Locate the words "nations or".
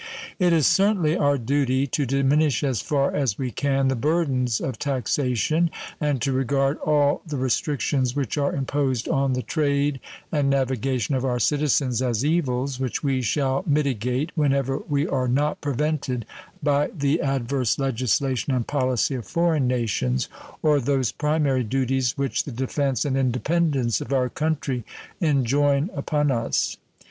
19.67-20.79